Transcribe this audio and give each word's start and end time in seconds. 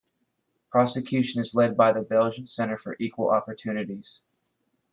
Prosecution 0.71 1.41
is 1.43 1.53
led 1.53 1.77
by 1.77 1.93
the 1.93 2.01
Belgian 2.01 2.47
Centre 2.47 2.75
for 2.79 2.95
Equal 2.99 3.29
Opportunities. 3.29 4.21